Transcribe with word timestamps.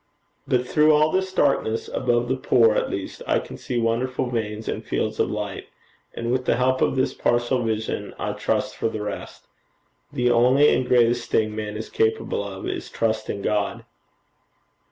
But 0.47 0.67
through 0.67 0.93
all 0.93 1.11
this 1.11 1.31
darkness 1.31 1.87
about 1.87 2.27
the 2.27 2.35
poor, 2.35 2.73
at 2.73 2.89
least 2.89 3.21
I 3.27 3.37
can 3.37 3.55
see 3.55 3.79
wonderful 3.79 4.31
veins 4.31 4.67
and 4.67 4.83
fields 4.83 5.19
of 5.19 5.29
light, 5.29 5.65
and 6.15 6.31
with 6.31 6.45
the 6.45 6.55
help 6.55 6.81
of 6.81 6.95
this 6.95 7.13
partial 7.13 7.61
vision, 7.63 8.15
I 8.17 8.33
trust 8.33 8.75
for 8.75 8.89
the 8.89 9.03
rest. 9.03 9.45
The 10.11 10.31
only 10.31 10.73
and 10.73 10.85
the 10.85 10.89
greatest 10.89 11.29
thing 11.29 11.55
man 11.55 11.77
is 11.77 11.87
capable 11.87 12.43
of 12.43 12.67
is 12.67 12.89
Trust 12.89 13.29
in 13.29 13.43
God.' 13.43 13.85